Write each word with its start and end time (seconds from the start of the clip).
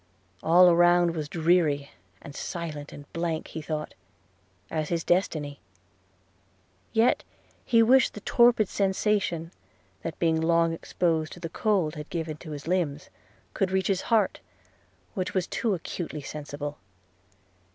All 0.41 0.67
around 0.67 1.13
was 1.15 1.29
dreary 1.29 1.91
and 2.23 2.33
silent; 2.33 2.91
and 2.91 3.05
blank, 3.13 3.49
he 3.49 3.61
thought, 3.61 3.93
as 4.71 4.89
his 4.89 5.03
destiny. 5.03 5.59
Yet 6.91 7.23
he 7.63 7.83
wished 7.83 8.15
the 8.15 8.21
torpid 8.21 8.67
sensation 8.67 9.51
that 10.01 10.17
being 10.17 10.41
long 10.41 10.73
exposed 10.73 11.33
to 11.33 11.39
the 11.39 11.49
cold 11.49 11.93
had 11.93 12.09
given 12.09 12.37
to 12.37 12.49
his 12.49 12.67
limbs 12.67 13.11
could 13.53 13.69
reach 13.69 13.89
his 13.89 14.01
heart, 14.01 14.39
which 15.13 15.35
was 15.35 15.45
too 15.45 15.75
acutely 15.75 16.21
sensible! 16.23 16.79